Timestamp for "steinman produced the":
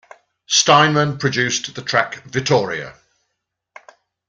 0.47-1.81